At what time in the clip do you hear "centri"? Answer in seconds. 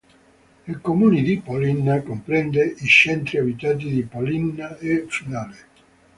2.87-3.37